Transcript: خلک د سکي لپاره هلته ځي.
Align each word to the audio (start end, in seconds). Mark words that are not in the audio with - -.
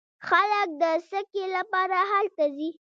خلک 0.27 0.69
د 0.81 0.83
سکي 1.09 1.43
لپاره 1.55 1.97
هلته 2.11 2.43
ځي. 2.55 2.69